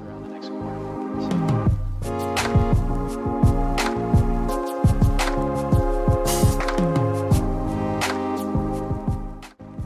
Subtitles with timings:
[0.00, 0.46] around the next.
[0.46, 0.76] So.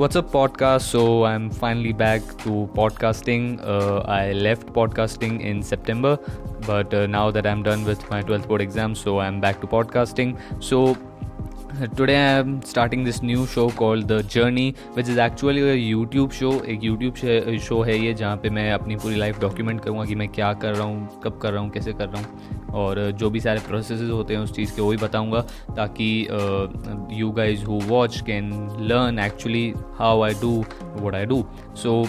[0.01, 0.81] What's up, podcast?
[0.81, 3.61] So, I'm finally back to podcasting.
[3.63, 6.19] Uh, I left podcasting in September,
[6.67, 9.67] but uh, now that I'm done with my 12th board exam, so I'm back to
[9.67, 10.39] podcasting.
[10.59, 10.97] So,
[11.89, 16.53] today I'm starting this new show called The Journey, which is actually a YouTube show.
[16.65, 20.29] एक YouTube show है ये जहाँ पे मैं अपनी पूरी life document करूँगा कि मैं
[20.29, 23.41] क्या कर रहा हूँ कब कर रहा हूँ कैसे कर रहा हूँ और जो भी
[23.41, 25.41] सारे प्रोसेस होते हैं उस चीज़ के वो ही बताऊँगा
[25.77, 26.27] ताकि
[27.13, 30.65] you guys who watch can learn actually how I do
[30.97, 31.45] what I do
[31.77, 32.03] so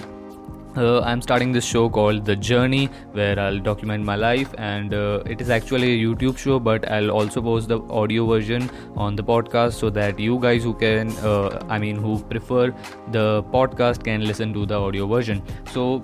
[0.77, 5.23] uh, I'm starting this show called The Journey where I'll document my life, and uh,
[5.25, 9.23] it is actually a YouTube show, but I'll also post the audio version on the
[9.23, 12.73] podcast so that you guys who can, uh, I mean, who prefer
[13.11, 15.41] the podcast can listen to the audio version.
[15.71, 16.03] So,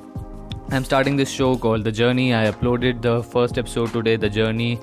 [0.70, 2.34] I'm starting this show called The Journey.
[2.34, 4.80] I uploaded the first episode today, The Journey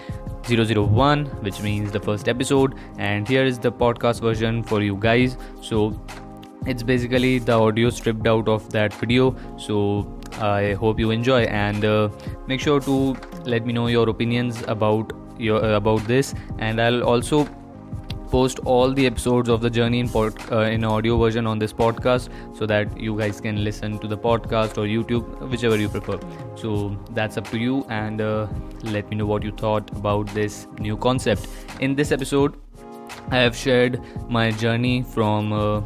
[0.48, 5.36] 001, which means the first episode, and here is the podcast version for you guys.
[5.60, 5.98] So,
[6.66, 9.34] it's basically the audio stripped out of that video.
[9.56, 10.10] So
[10.44, 12.08] i hope you enjoy and uh,
[12.48, 16.34] make sure to let me know your opinions about your uh, about this.
[16.58, 17.46] And i'll also
[18.30, 21.72] post all the episodes of the journey in pod, uh, in audio version on this
[21.72, 26.18] podcast so that you guys can listen to the podcast or youtube whichever you prefer.
[26.56, 28.48] So that's up to you and uh,
[28.82, 31.46] let me know what you thought about this new concept.
[31.80, 32.56] In this episode
[33.30, 35.80] i have shared my journey from uh,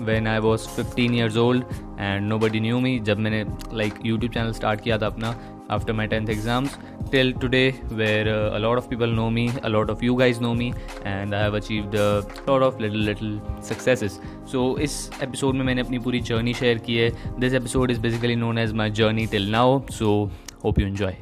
[0.00, 1.64] when I was 15 years old
[1.98, 5.34] and nobody knew me जब मैंने like YouTube channel start किया था अपना
[5.68, 6.76] after my 10th exams
[7.10, 10.40] till today where uh, a lot of people know me a lot of you guys
[10.40, 10.72] know me
[11.04, 13.38] and I have achieved a lot of little little
[13.70, 14.18] successes
[14.52, 17.10] so इस episode में मैंने अपनी पूरी journey share की है
[17.44, 19.68] this episode is basically known as my journey till now
[20.00, 20.18] so
[20.66, 21.14] hope you enjoy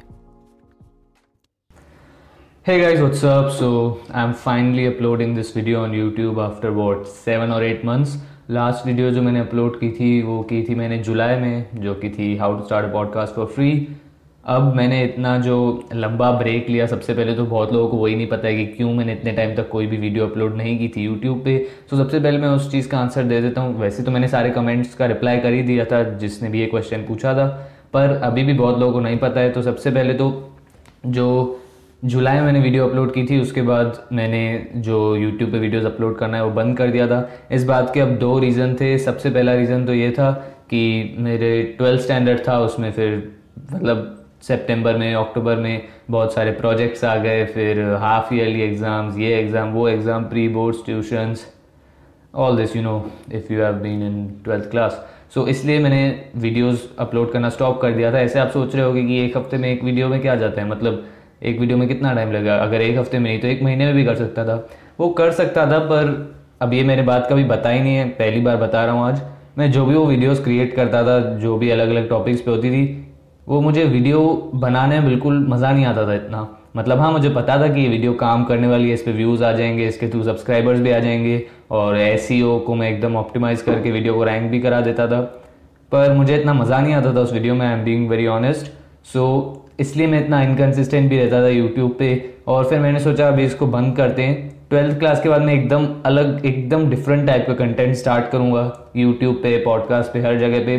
[2.67, 3.51] Hey guys, what's up?
[3.55, 3.67] So
[4.19, 8.17] I'm finally uploading this video on YouTube after what seven or eight months.
[8.50, 12.10] Last video जो मैंने upload की थी, वो की थी मैंने जुलाई में, जो की
[12.10, 13.88] थी how to start podcast for free
[14.44, 18.26] अब मैंने इतना जो लंबा ब्रेक लिया, सबसे पहले तो बहुत लोगों को वही नहीं
[18.26, 21.04] पता है कि क्यों मैंने इतने टाइम तक कोई भी वीडियो अपलोड नहीं की थी
[21.04, 21.56] यूट्यूब पे.
[21.90, 23.78] तो सबसे पहले मैं उस चीज़ का आंसर दे देता हूँ.
[23.80, 26.98] वैसे तो मैंने सारे कमेंट्स का रिप्लाई कर ही दिया था, जिसने भी ये क्वेश्चन
[26.98, 27.46] पूछा था.
[27.92, 30.54] पर अभी भी बहुत लोगों को नहीं पता है तो सबसे पहले तो
[31.06, 31.59] जो
[32.02, 36.16] जुलाई में मैंने वीडियो अपलोड की थी, उसके बाद मैंने जो यूट्यूब पे वीडियोस अपलोड
[36.18, 39.30] करना है, वो बंद कर दिया था। इस बात के अब दो रीज़न थे। सबसे
[39.30, 40.30] पहला रीज़न तो ये था
[40.70, 43.32] कि मेरे ट्वेल्थ स्टैंडर्ड था, उसमें फिर
[43.72, 49.34] मतलब सितंबर में अक्टूबर में बहुत सारे प्रोजेक्ट्स आ गए, फिर हाफ़ ईयरली एग्ज़ाम्स ये
[49.40, 51.46] एग्ज़ाम वो exam pre boards tuitions
[52.34, 52.96] all this you know
[53.34, 56.02] if you have been in twelfth class so इसलिए मैंने
[56.38, 59.56] वीडियोस अपलोड करना स्टॉप कर दिया था। ऐसे आप सोच रहे होगे कि एक हफ़्ते
[59.56, 60.68] में एक वीडियो में क्या जाता है?
[60.68, 61.06] मतलब
[61.42, 62.56] एक वीडियो में कितना टाइम लगा?
[62.56, 64.68] अगर एक हफ़्ते में नहीं तो एक महीने में भी कर सकता था।
[65.00, 68.40] वो कर सकता था, पर अब ये मेरे बात कभी बता ही नहीं है। पहली
[68.40, 69.22] बार बता रहा हूँ आज।
[69.58, 72.70] मैं जो भी वो वीडियोस क्रिएट करता था, जो भी अलग अलग टॉपिक्स पे होती
[72.70, 73.06] थी,
[73.48, 76.46] वो मुझे वीडियो बनाने में बिल्कुल मज़ा नहीं आता था इतना।
[76.76, 79.44] मतलब हाँ मुझे पता था कि ये वीडियो काम करने वाली है, इस पर व्यूज़
[79.44, 83.64] आ जाएँगे, इसके थ्रू सब्सक्राइबर्स भी आ जाएँगे, और एस e को मैं एकदम ऑप्टिमाइज़
[83.64, 85.20] करके वीडियो को रैंक भी करा देता था।
[85.92, 88.66] पर मुझे इतना मज़ा नहीं आता था उस वीडियो में I am being very honest
[89.06, 89.26] so
[89.80, 93.66] इसलिए मैं इतना इनकन्सिस्टेंट भी रहता था यूट्यूब पे, और फिर मैंने सोचा अभी इसको
[93.68, 97.94] बंद करते हैं। ट्वेल्थ क्लास के बाद मैं एकदम अलग, एकदम डिफरेंट टाइप का कंटेंट
[97.96, 100.76] स्टार्ट करूँगा यूट्यूब पे पॉडकास्ट पे, हर जगह पे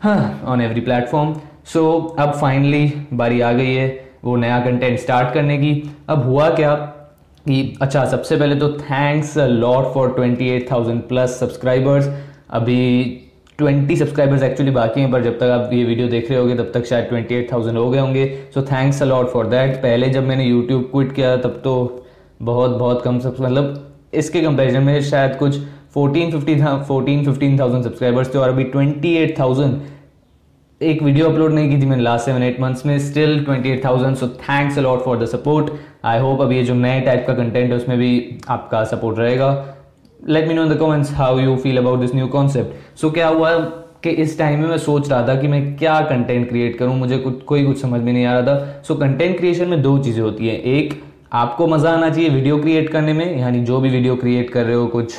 [0.00, 1.34] हाँ ऑन एवरी प्लेटफॉर्म
[1.72, 3.88] सो अब फाइनली बारी आ गई है
[4.24, 6.74] वो नया कंटेंट स्टार्ट करने की। अब हुआ क्या
[7.46, 12.08] कि अच्छा सबसे पहले तो thanks lot for twenty eight thousand plus subscribers
[12.50, 12.80] अभी
[13.58, 16.70] ट्वेंटी सब्सक्राइबर्स एक्चुअली बाकी हैं, पर जब तक आप ये वीडियो देख रहे होगे, तब
[16.74, 20.24] तक शायद ट्वेंटी एट थाउज़ेंड हो गए होंगे। So thanks a lot for that पहले जब
[20.24, 22.04] मैंने यूट्यूब क्विट किया, तब तो
[22.42, 25.58] बहुत बहुत कम सब मतलब इसके कंपेरिजन में शायद कुछ
[25.94, 29.80] फोर्टीन फिफ्टी था फोर्टीन फिफ्टीन थाउज़ेंड सब्सक्राइबर्स थे, और अभी ट्वेंटी एट थाउज़ेंड
[30.80, 33.84] एक वीडियो अपलोड नहीं की थी मैंने लास्ट सेवन एट मंथ्स में still twenty eight
[33.84, 35.72] thousand so thanks a lot for the support
[36.04, 39.50] I hope अब ये जो नए टाइप का कंटेंट है, उसमें भी आपका सपोर्ट रहेगा।
[40.20, 43.28] Let me know in the comments how you feel about this new concept so क्या
[43.28, 43.58] हुआ
[44.02, 46.96] कि इस टाइम में मैं सोच रहा था कि मैं क्या कंटेंट क्रिएट करूँ?
[46.96, 49.96] मुझे कुछ, कोई कुछ समझ में नहीं आ रहा था। सो कंटेंट क्रिएशन में दो
[49.98, 50.94] चीज़ें होती हैं। एक,
[51.32, 54.74] आपको मज़ा आना चाहिए वीडियो क्रिएट करने में। यानी जो भी वीडियो क्रिएट कर रहे
[54.74, 55.14] हो, कुछ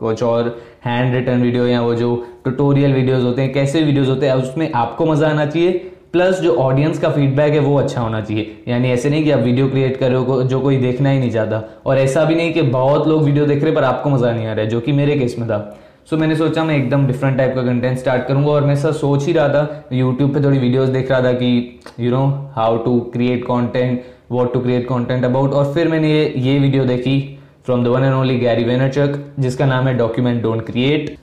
[0.00, 2.14] कुछ और हैंड रिटर्न वीडियो या वो जो
[2.44, 6.54] ट्यूटोरियल वीडियोस होते हैं, कैसे वीडियोस होते हैं, उसमें आपको मज़ा आना चाहिए। प्लस जो
[6.56, 9.96] ऑडियंस का फीडबैक है वो अच्छा होना चाहिए। यानी ऐसे नहीं कि आप वीडियो क्रिएट
[9.96, 10.12] कर
[10.44, 13.64] जो कोई देखना ही नहीं चाहता। और ऐसा भी नहीं कि बहुत लोग वीडियो देख
[13.64, 15.58] रहे पर आपको मज़ा नहीं आ रहा है जो कि मेरे केस में था।
[16.06, 18.92] सो so, मैंने सोचा मैं एकदम डिफरेंट टाइप का कंटेंट स्टार्ट करूँगा और मैं सर
[18.94, 22.24] सोच ही रहा था यूट्यूब पे थोड़ी वीडियोस देख रहा था कि you know
[22.56, 26.84] how to create content what to create content about और फिर मैंने ये ये वीडियो
[26.84, 27.18] देखी
[27.66, 31.16] from the one and only Gary Vaynerchuk जिसका नाम है document don't create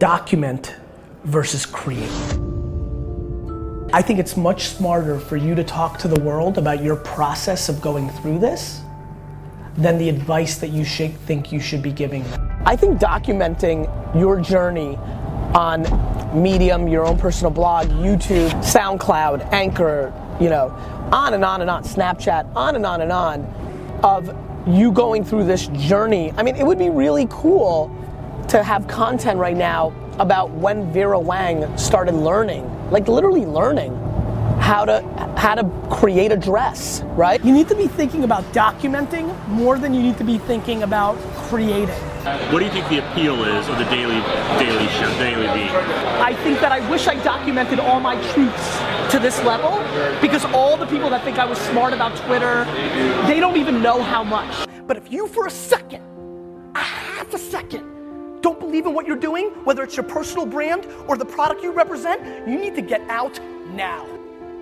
[0.00, 0.66] document
[1.26, 2.59] versus create.
[3.92, 7.68] I think it's much smarter for you to talk to the world about your process
[7.68, 8.82] of going through this
[9.76, 12.24] than the advice that you should think you should be giving.
[12.64, 14.96] I think documenting your journey
[15.54, 15.82] on
[16.40, 20.68] Medium, your own personal blog, YouTube, SoundCloud, Anchor, you know,
[21.10, 23.44] on and on and on, Snapchat, on and on and on,
[24.04, 24.32] of
[24.68, 26.32] you going through this journey.
[26.36, 27.88] I mean, it would be really cool
[28.50, 33.94] to have content right now about when Vera Wang started learning, like literally learning
[34.60, 35.00] how to
[35.36, 37.42] how to create a dress, right?
[37.44, 41.16] You need to be thinking about documenting more than you need to be thinking about
[41.48, 41.94] creating.
[42.52, 44.20] What do you think the appeal is of the daily
[44.58, 45.70] daily show, daily beat?
[46.20, 48.78] I think that I wish I documented all my truths
[49.12, 49.78] to this level
[50.20, 52.64] because all the people that think I was smart about Twitter,
[53.26, 54.68] they don't even know how much.
[54.86, 56.02] But if you for a second,
[56.74, 57.99] a half a second,
[58.40, 61.72] don't believe in what you're doing, whether it's your personal brand or the product you
[61.72, 63.38] represent, you need to get out
[63.74, 64.06] now.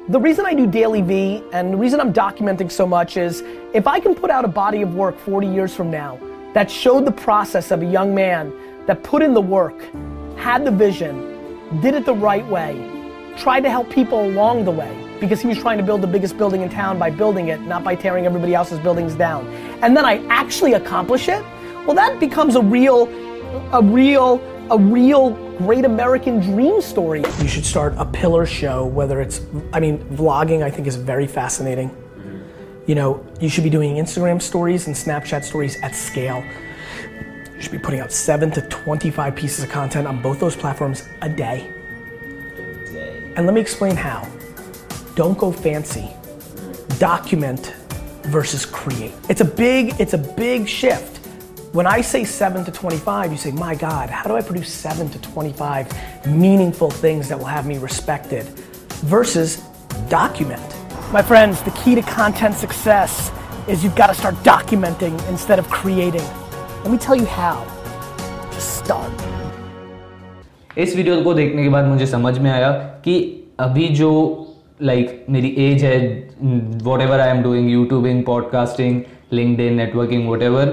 [0.08, 3.42] The reason I do Daily V and the reason I'm documenting so much is
[3.74, 6.18] if I can put out a body of work 40 years from now
[6.54, 8.52] that showed the process of a young man
[8.86, 9.78] that put in the work,
[10.36, 12.74] had the vision, did it the right way,
[13.36, 16.38] tried to help people along the way because he was trying to build the biggest
[16.38, 19.46] building in town by building it, not by tearing everybody else's buildings down.
[19.82, 21.44] And then I actually accomplish it,
[21.86, 23.06] well, that becomes a real
[23.72, 27.22] a real, a real great American dream story.
[27.40, 29.42] You should start a pillar show, whether it's,
[29.72, 31.94] I mean, vlogging I think is very fascinating.
[32.86, 36.42] You know, you should be doing Instagram stories and Snapchat stories at scale.
[37.54, 41.06] You should be putting out seven to 25 pieces of content on both those platforms
[41.20, 41.70] a day.
[43.36, 44.26] And let me explain how.
[45.14, 46.08] Don't go fancy.
[46.98, 47.74] Document
[48.22, 49.12] versus create.
[49.28, 51.17] It's a big, it's a big shift.
[51.73, 55.09] When I say 7 to 25, you say, my God, how do I produce 7
[55.09, 58.45] to 25 meaningful things that will have me respected?
[59.13, 59.61] Versus
[60.07, 60.61] document.
[61.11, 63.31] My friends, the key to content success
[63.67, 66.27] is you've got to start documenting instead of creating.
[66.83, 67.65] Let me tell you how.
[68.53, 69.11] Just start.
[70.77, 72.71] इस video को देखने के बाद मुझे समझ में आया
[73.05, 73.15] कि
[73.59, 74.09] अभी जो
[74.81, 75.97] लाइक like, मेरी एज है
[77.01, 79.01] whatever I am doing youtubing podcasting
[79.61, 80.71] LinkedIn networking whatever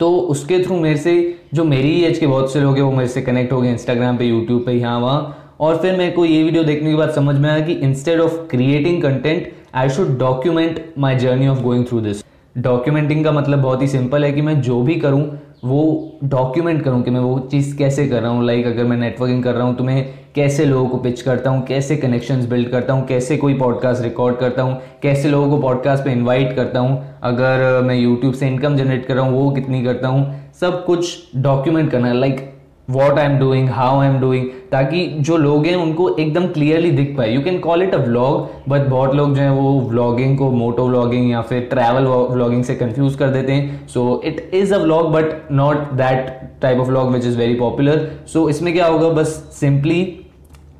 [0.00, 1.12] तो उसके थ्रू मेरे से
[1.54, 4.16] जो मेरी एज के बहुत से लोग हैं, वो मेरे से कनेक्ट हो गए इंस्टाग्राम
[4.18, 7.36] पे यूट्यूब पे, यहाँ, वहाँ। और फिर मेरे को ये वीडियो देखने के बाद समझ
[7.36, 12.00] में आया कि instead of creating content I should document my journey of going through
[12.00, 12.24] this
[12.54, 15.22] documenting का मतलब बहुत ही सिंपल है कि मैं जो भी करूँ,
[15.64, 19.42] वो डॉक्यूमेंट करूँ कि मैं वो चीज़ कैसे कर रहा हूँ। लाइक अगर मैं नेटवर्किंग
[19.44, 19.98] कर रहा हूँ तो मैं
[20.34, 24.36] कैसे लोगों को पिच करता हूँ, कैसे कनेक्शंस बिल्ड करता हूँ, कैसे कोई पॉडकास्ट रिकॉर्ड
[24.36, 28.76] करता हूँ, कैसे लोगों को पॉडकास्ट पे इनवाइट करता हूँ, अगर मैं यूट्यूब से इनकम
[28.76, 32.49] जनरेट कर रहा हूँ, वो कितनी करता हूँ, सब कुछ डॉक्यूमेंट करना like
[32.90, 36.90] what I am doing how I am doing ताकि जो लोग हैं उनको एकदम क्लियरली
[36.90, 40.36] दिख पाए। You can call it a vlog but बहुत लोग जो हैं वो व्लॉगिंग
[40.38, 44.74] को मोटो व्लॉगिंग या फिर ट्रैवल व्लॉगिंग से कंफ्यूज कर देते हैं। So it is
[44.74, 48.86] a vlog but not that type of vlog which is very popular so इसमें क्या
[48.86, 49.08] होगा?
[49.10, 50.00] बस सिंपली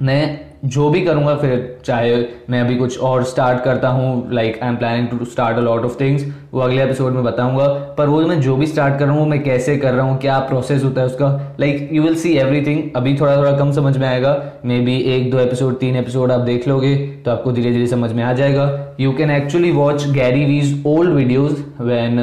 [0.03, 2.17] मैं जो भी करूँगा, फिर चाहे
[2.51, 5.85] मैं अभी कुछ और स्टार्ट करता हूँ like I am planning to start a lot
[5.85, 7.67] of things वो अगले एपिसोड में बताऊँगा।
[7.99, 10.38] पर वो मैं जो भी स्टार्ट कर रहा हूँ, मैं कैसे कर रहा हूँ, क्या
[10.40, 14.07] प्रोसेस होता है उसका like you will see everything अभी थोड़ा थोड़ा कम समझ में
[14.09, 17.87] आएगा। मे बी एक, दो एपिसोड तीन एपिसोड आप देख लोगे तो आपको धीरे धीरे
[17.87, 22.19] समझ में आ जाएगा। You can actually watch Gary Vee's old videos when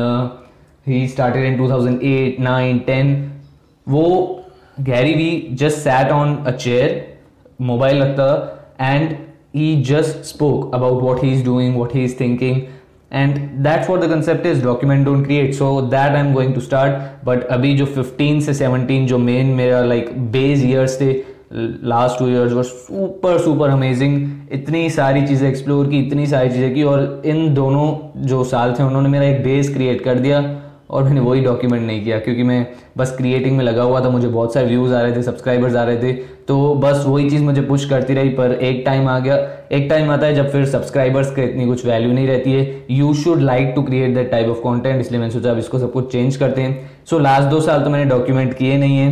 [0.88, 3.14] he started in two thousand eight nine ten
[3.88, 4.08] वो
[4.82, 7.06] Gary Vee just sat on a chair
[7.60, 9.16] mobile रखता था and
[9.56, 12.62] he just spoke about what he is doing what he is thinking
[13.12, 16.62] and that's what the concept is document don't create so that I am going to
[16.62, 21.12] start but अभी जो 15 से 17 जो main मेरा like base years थे
[21.54, 26.74] last two years were super super amazing इतनी सारी चीज़ें explore की इतनी सारी चीज़ें
[26.74, 27.88] की और इन दोनों
[28.28, 30.42] जो साल थे उन्होंने मेरा एक बेस क्रिएट कर दिया
[30.90, 32.66] और मैंने वही डॉक्यूमेंट नहीं किया, क्योंकि मैं
[32.98, 35.84] बस क्रिएटिंग में लगा हुआ था, मुझे बहुत सारे व्यूज़ आ रहे थे सब्सक्राइबर्स आ
[35.84, 36.14] रहे थे
[36.48, 39.36] तो बस वही चीज़ मुझे पुश करती रही, पर एक टाइम आ गया।
[39.72, 43.14] एक टाइम आता है जब फिर सब्सक्राइबर्स के इतनी कुछ वैल्यू नहीं रहती है। You
[43.16, 46.12] should like to create that type of content इसलिए मैंने सोचा अब इसको सब कुछ
[46.12, 49.12] चेंज करते हैं। सो लास्ट दो साल तो मैंने डॉक्यूमेंट किए नहीं है।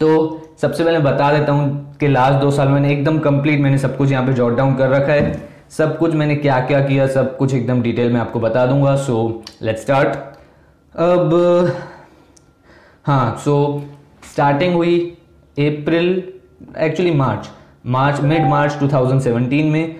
[0.00, 3.96] तो सबसे पहले बता देता हूँ कि लास्ट दो साल मैंने एकदम कंप्लीट मैंने सब
[3.96, 5.32] कुछ यहाँ पे जॉट डाउन कर रखा है।
[5.70, 9.42] सब कुछ मैंने क्या क्या किया सब कुछ एकदम डिटेल में आपको बता दूँगा। सो
[9.62, 10.16] लेट्स स्टार्ट
[10.94, 11.32] अब
[13.06, 13.54] हाँ सो
[14.32, 14.98] स्टार्टिंग हुई
[15.58, 16.06] अप्रैल
[16.78, 17.48] एक्चुअली मार्च
[17.86, 19.96] मार्च मिड मार्च 2017 में।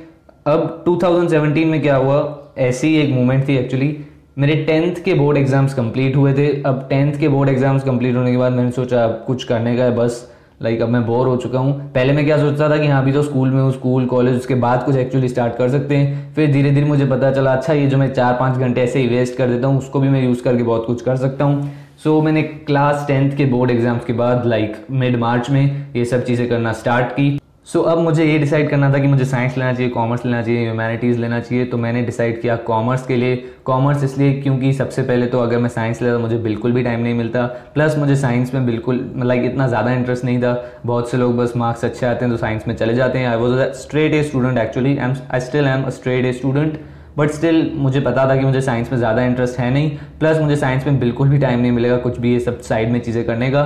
[0.47, 2.19] अब 2017 में क्या हुआ?
[2.59, 3.97] ऐसी एक मूवमेंट थी एक्चुअली
[4.39, 8.31] मेरे टेंथ के बोर्ड एग्ज़ाम्स कंप्लीट हुए थे। अब टेंथ के बोर्ड एग्ज़ाम्स कंप्लीट होने
[8.31, 11.37] के बाद मैंने सोचा, अब कुछ करने का है, बस। लाइक अब मैं बोर हो
[11.37, 14.07] चुका हूँ। पहले मैं क्या सोचता था कि हाँ अभी तो स्कूल में हूँ स्कूल
[14.07, 17.53] कॉलेज उसके बाद कुछ एक्चुअली स्टार्ट कर सकते हैं। फिर धीरे धीरे मुझे पता चला
[17.53, 20.09] अच्छा ये जो मैं चार पाँच घंटे ऐसे ही वेस्ट कर देता हूँ उसको भी
[20.09, 23.71] मैं यूज़ करके बहुत कुछ कर सकता हूँ। सो so, मैंने क्लास टेंथ के बोर्ड
[23.71, 27.39] एग्ज़ाम्स के बाद लाइक मिड मार्च में ये सब चीज़ें करना स्टार्ट की।
[27.69, 30.63] सो अब मुझे ये डिसाइड करना था कि मुझे साइंस लेना चाहिए कॉमर्स लेना चाहिए
[30.63, 35.27] ह्यूमैनिटीज़ लेना चाहिए तो मैंने डिसाइड किया कॉमर्स के लिए। कॉमर्स इसलिए क्योंकि सबसे पहले
[35.27, 37.45] तो अगर मैं साइंस लेता तो मुझे बिल्कुल भी टाइम नहीं मिलता।
[37.75, 40.55] प्लस मुझे साइंस में बिल्कुल लाइक इतना ज़्यादा इंटरेस्ट नहीं था।
[40.87, 43.37] बहुत से लोग बस मार्क्स अच्छे आते हैं तो साइंस में चले जाते हैं। I
[43.37, 46.81] was a straight A student actually I still am a straight A student
[47.19, 50.57] but still मुझे पता था कि मुझे साइंस में ज़्यादा इंटरेस्ट है नहीं। प्लस मुझे
[50.57, 53.51] साइंस में बिल्कुल भी टाइम नहीं मिलेगा कुछ भी ये सब साइड में चीज़ें करने
[53.51, 53.65] का।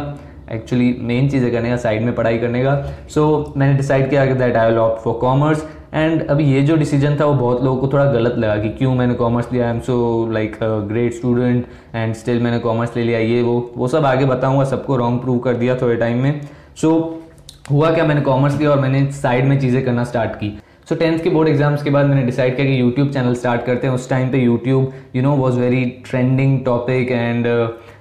[0.51, 2.75] एक्चुअली मेन चीज़ें करने का साइड में पढ़ाई करने का।
[3.09, 6.61] सो so, मैंने डिसाइड किया कि that I will opt for commerce and अभी ये
[6.63, 9.67] जो डिसीज़न था वो बहुत लोगों को थोड़ा गलत लगा कि क्यों मैंने कॉमर्स लिया?
[9.67, 13.89] I am so like great student and still मैंने कॉमर्स ले लिया। ये वो वो
[13.89, 16.41] सब आगे बताऊँगा सबको रॉन्ग प्रूव कर दिया थोड़े टाइम में।
[16.77, 18.05] सो so, हुआ क्या?
[18.05, 20.57] मैंने कॉमर्स लिया और मैंने साइड में चीज़ें करना स्टार्ट की।
[20.89, 23.87] सो टेंथ के बोर्ड एग्ज़ाम्स के बाद मैंने डिसाइड किया कि यूट्यूब चैनल स्टार्ट करते
[23.87, 27.47] हैं। उस टाइम पे YouTube you know was very trending topic and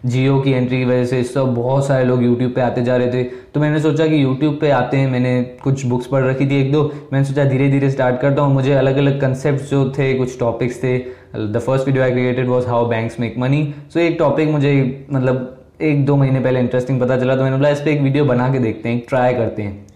[0.06, 3.12] Jio की एंट्री की वजह से सब बहुत सारे लोग यूट्यूब पे आते जा रहे
[3.14, 6.60] थे। तो मैंने सोचा कि यूट्यूब पे आते हैं। मैंने कुछ बुक्स पढ़ रखी थी
[6.62, 10.14] एक दो। मैंने सोचा धीरे धीरे स्टार्ट करता हूँ। मुझे अलग अलग कंसेप्ट जो थे,
[10.14, 14.16] कुछ टॉपिक्स थे। The first video I created was how banks make money so एक
[14.20, 14.74] टॉपिक मुझे
[15.12, 18.26] मतलब एक दो महीने पहले इंटरेस्टिंग पता चला तो मैंने बोला इस पर एक वीडियो
[18.26, 19.88] बना के देखते हैं ट्राई करते हैं।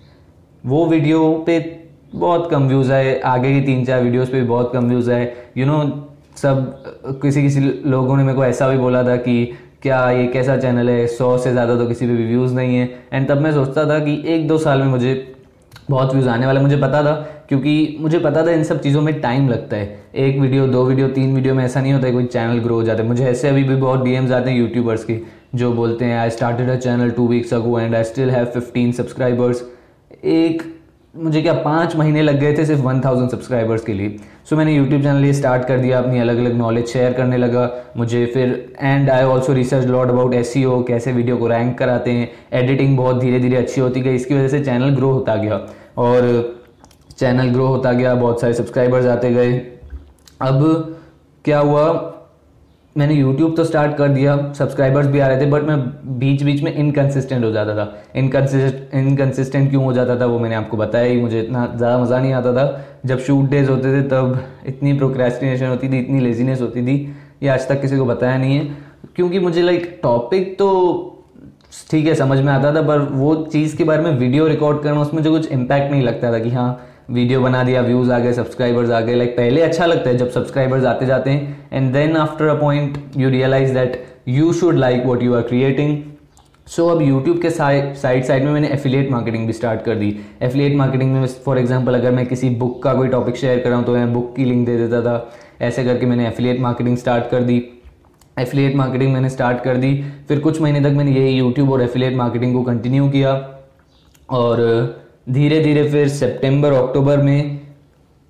[0.64, 1.60] वो वीडियो पे
[2.16, 5.32] बहुत कम व्यूज़ आए। आगे की तीन चार वीडियोस पे भी बहुत कम व्यूज़ आए।
[5.58, 5.84] यू नो
[6.38, 9.52] सब किसी किसी लोगों ने मेरे को ऐसा भी बोला था कि
[9.86, 11.06] क्या ये कैसा चैनल है?
[11.08, 13.98] सौ से ज़्यादा तो किसी पे भी व्यूज़ नहीं है। एंड तब मैं सोचता था
[14.00, 15.14] कि एक दो साल में मुझे
[15.90, 17.14] बहुत व्यूज़ आने वाले। मुझे पता था,
[17.50, 21.08] क्योंकि मुझे पता था इन सब चीज़ों में टाइम लगता है। एक वीडियो दो वीडियो
[21.10, 23.50] तीन वीडियो में ऐसा नहीं होता है कोई चैनल ग्रो हो जाता है। मुझे ऐसे
[23.50, 25.20] अभी भी बहुत डीएम्स आते हैं यूट्यूबर्स के,
[25.56, 28.92] जो बोलते हैं I started a channel two weeks ago and I still have fifteen
[28.94, 29.64] subscribers
[30.26, 30.64] एक,
[31.16, 34.58] मुझे क्या पाँच महीने लग गए थे सिर्फ़ वन थाउज़ेंड सब्सक्राइबर्स के लिए। सो so,
[34.58, 38.26] मैंने यूट्यूब चैनल ये स्टार्ट कर दिया अपनी अलग अलग नॉलेज शेयर करने लगा। मुझे
[38.26, 38.50] फिर
[38.82, 43.20] and I also research lot about S कैसे वीडियो को रैंक कराते हैं। एडिटिंग बहुत
[43.20, 45.60] धीरे धीरे अच्छी होती गई इसकी वजह से चैनल ग्रो होता गया।
[45.98, 46.28] और
[47.18, 49.54] चैनल ग्रो होता गया बहुत सारे सब्सक्राइबर्स आते गए।
[50.42, 50.64] अब
[51.46, 51.88] क्या हुआ?
[52.96, 55.78] मैंने यूट्यूब तो स्टार्ट कर दिया सब्सक्राइबर्स भी आ रहे थे बट मैं
[56.20, 57.86] बीच बीच में इनकन्सिस्टेंट हो जाता था।
[58.16, 62.20] इनकन्सिस्ट इनकन्सिस्टेंट क्यों हो जाता था, वो मैंने आपको बताया ही, मुझे इतना ज़्यादा मज़ा
[62.20, 66.62] नहीं आता था। जब शूट डेज़ होते थे, तब इतनी प्रोक्रेस्टिनेशन होती थी, इतनी लेजीनेस
[66.62, 66.96] होती थी,
[67.44, 68.66] ये आज तक किसी को बताया नहीं है।
[69.16, 70.72] क्योंकि मुझे लाइक टॉपिक तो
[71.92, 75.02] ठीक है, समझ में आता था, पर वो चीज़ के बारे में वीडियो रिकॉर्ड करना,
[75.02, 76.70] उसमें जो कुछ इम्पैक्ट नहीं लगता था कि हाँ
[77.10, 80.30] वीडियो बना दिया व्यूज़ आ गए सब्सक्राइबर्स आ गए। लाइक पहले अच्छा लगता है जब
[80.32, 85.06] सब्सक्राइबर्स आते जाते हैं and then after a point you realise that you should like
[85.06, 85.98] what you are creating
[86.68, 90.10] so अब यूट्यूब के साइड साइड में मैंने एफिलिएट मार्केटिंग भी स्टार्ट कर दी।
[90.42, 93.78] एफिलिएट मार्केटिंग में फॉर एग्जांपल अगर मैं किसी बुक का कोई टॉपिक शेयर कर रहा
[93.78, 95.32] हूँ तो मैं बुक की लिंक दे देता था।
[95.62, 97.64] ऐसे करके मैंने एफिलिएट मार्केटिंग स्टार्ट कर दी।
[98.40, 99.94] एफिलिएट मार्केटिंग मैंने स्टार्ट कर दी।
[100.28, 103.34] फिर कुछ महीने तक मैंने यही यूट्यूब और एफिलिएट मार्केटिंग को कंटिन्यू किया।
[104.30, 104.60] और
[105.28, 107.60] धीरे धीरे फिर सितंबर, अक्टूबर में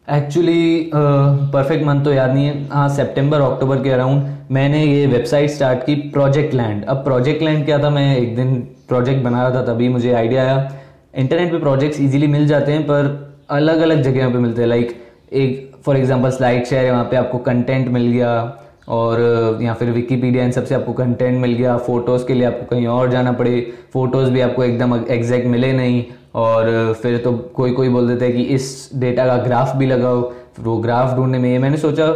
[0.08, 5.50] एक्चुअली परफेक्ट मंथ तो याद नहीं है। हाँ सितंबर, अक्टूबर के अराउंड मैंने ये वेबसाइट
[5.50, 7.90] स्टार्ट की प्रोजेक्ट लैंड अब प्रोजेक्ट लैंड क्या था?
[7.90, 8.56] मैं एक दिन
[8.88, 10.72] प्रोजेक्ट बना रहा था, तभी मुझे आइडिया आया।
[11.16, 14.98] इंटरनेट पे प्रोजेक्ट्स इजीली मिल जाते हैं, पर अलग अलग जगह पे मिलते हैं। लाइक
[15.34, 19.90] एक फॉर एग्जांपल स्लाइड शेयर है वहाँ पे आपको कंटेंट मिल गया। और या फिर
[19.92, 23.60] विकीपीडिया इन सबसे आपको कंटेंट मिल गया। फ़ोटोज़ के लिए आपको कहीं और जाना पड़े।
[23.94, 26.04] फ़ोटोज़ भी आपको एकदम एग्जैक्ट मिले नहीं।
[26.36, 30.22] और फिर तो कोई कोई बोल देता है कि इस डेटा का ग्राफ भी लगाओ,
[30.60, 32.08] वो ग्राफ ढूँढने में मैंने सोचा,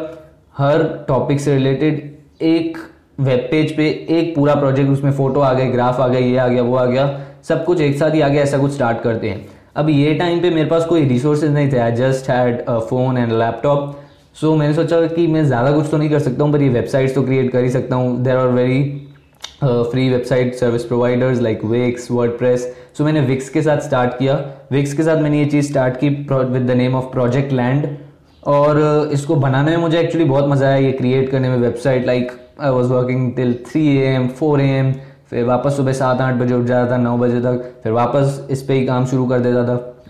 [0.58, 2.78] हर टॉपिक से रिलेटेड एक
[3.20, 6.48] वेब पेज पे एक पूरा प्रोजेक्ट उसमें फ़ोटो आ गए ग्राफ आ गए ये आ
[6.48, 7.08] गया, वो आ गया,
[7.44, 10.42] सब कुछ एक साथ ही आ गया, ऐसा कुछ स्टार्ट करते हैं। अब ये टाइम
[10.42, 13.96] पे मेरे पास कोई रिसोर्सेज नहीं थे I just had phone and laptop
[14.36, 17.16] so मैंने सोचा कि मैं ज़्यादा कुछ तो नहीं कर सकता हूँ, पर ये वेबसाइट्स
[17.16, 18.84] तो क्रिएट कर ही सकता हूँ। There are very
[19.64, 22.32] free website service providers like Wix word
[23.00, 24.34] so मैंने विक्स के साथ स्टार्ट किया।
[24.72, 27.88] विक्स के साथ मैंने ये चीज़ स्टार्ट की with the name of project land
[28.44, 32.06] और uh, इसको बनाने में मुझे एक्चुअली बहुत मज़ा आया ये क्रिएट करने में website
[32.06, 34.92] like I was working till three A M four A M
[35.30, 38.62] फिर वापस सुबह सात आठ बजे उठ जाता था नौ बजे तक फिर वापस इस
[38.62, 40.04] पर ही काम शुरू कर देता था।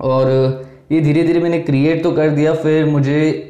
[0.00, 3.49] और uh, ये धीरे धीरे मैंने क्रिएट तो कर दिया फिर मुझे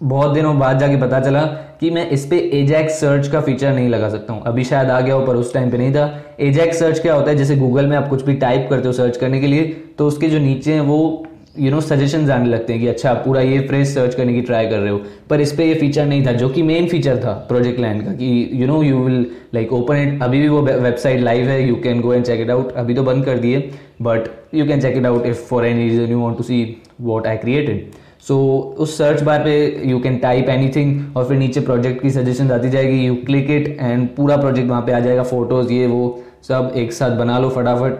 [0.00, 1.40] बहुत दिनों बाद जाके पता चला
[1.80, 5.00] कि मैं इस पर एजैक्स सर्च का फीचर नहीं लगा सकता हूँ। अभी शायद आ
[5.00, 7.36] गया हो, पर उस टाइम पे नहीं था। एजैक्स सर्च क्या होता है?
[7.36, 9.64] जैसे गूगल में आप कुछ भी टाइप करते हो सर्च करने के लिए
[9.98, 11.26] तो उसके जो नीचे हैं वो
[11.58, 14.40] यू नो सजेशन आने लगते हैं कि अच्छा आप पूरा ये फ्रेज सर्च करने की
[14.40, 17.16] ट्राई कर रहे हो। पर इस पर ये फीचर नहीं था, जो कि मेन फीचर
[17.24, 20.62] था प्रोजेक्ट लैंड का, कि you know you will like open it अभी भी वो
[20.62, 23.70] वेबसाइट लाइव है you can go and check it out अभी तो बंद कर दिए
[24.02, 26.64] but you can check it out if for any reason you want to see
[27.00, 27.90] what I created
[28.28, 32.10] so so, उस सर्च बार पे यू कैन टाइप एनीथिंग और फिर नीचे प्रोजेक्ट की
[32.10, 35.86] सजेशन आती जाएगी। यू क्लिक इट एंड पूरा project वहाँ पे आ जाएगा। फ़ोटोज़ ये
[35.86, 37.92] वो सब एक साथ बना लो फटाफट।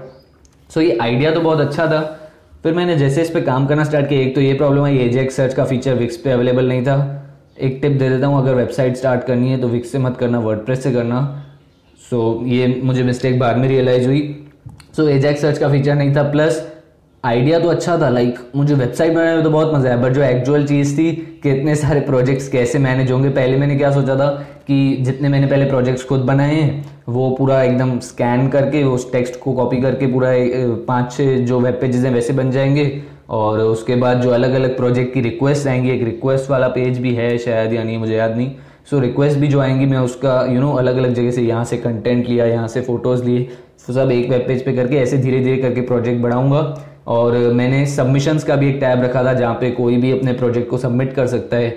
[0.71, 2.01] सो so, ये आइडिया तो बहुत अच्छा था।
[2.63, 5.37] फिर मैंने जैसे इस पर काम करना स्टार्ट किया एक तो ये प्रॉब्लम है एजेक्स
[5.37, 6.97] सर्च का फीचर विक्स पे अवेलेबल नहीं था।
[7.61, 10.39] एक टिप दे देता हूँ अगर वेबसाइट स्टार्ट करनी है तो विक्स से मत करना
[10.39, 11.21] वर्ड से करना।
[12.11, 14.23] सो so, ये मुझे मिस्टेक बाद में रियलाइज़ हुई।
[14.97, 16.67] सो एजेक्स सर्च का फीचर नहीं था। प्लस
[17.25, 20.23] आइडिया तो अच्छा था लाइक मुझे वेबसाइट बनाने में तो बहुत मज़ा आया बट जो
[20.23, 21.11] एक्चुअल चीज़ थी
[21.43, 24.29] कि इतने सारे प्रोजेक्ट्स कैसे मैनेज होंगे पहले मैंने क्या सोचा था
[24.67, 29.39] कि जितने मैंने पहले प्रोजेक्ट्स खुद बनाए हैं वो पूरा एकदम स्कैन करके उस टेक्स्ट
[29.41, 30.31] को कॉपी करके पूरा
[30.89, 34.77] पाँच छः जो वेब पेजेस हैं वैसे बन जाएँगे। और उसके बाद जो अलग अलग
[34.77, 38.37] प्रोजेक्ट की रिक्वेस्ट आएँगी एक रिक्वेस्ट वाला पेज भी है शायद या नहीं मुझे याद
[38.37, 38.51] नहीं।
[38.91, 41.31] सो so, रिक्वेस्ट भी जो आएँगी मैं उसका यू you नो know, अलग अलग जगह
[41.31, 43.49] से यहाँ से कंटेंट लिया यहाँ से फ़ोटोज़ लिए
[43.87, 46.61] सब एक वेब पेज पे करके ऐसे धीरे धीरे करके प्रोजेक्ट बढ़ाऊँगा।
[47.07, 50.71] और मैंने सबमिशंस का भी एक टैब रखा था जहाँ पे कोई भी अपने प्रोजेक्ट
[50.71, 51.75] को सबमिट कर सकता है